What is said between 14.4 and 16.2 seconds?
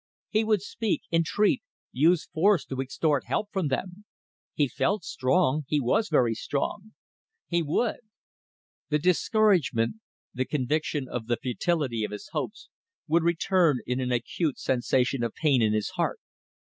sensation of pain in his heart.